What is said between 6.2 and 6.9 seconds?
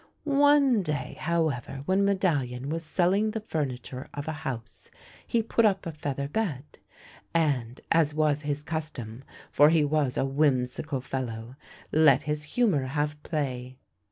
bed,